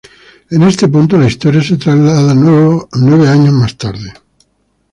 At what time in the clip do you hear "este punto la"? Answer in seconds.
0.63-1.27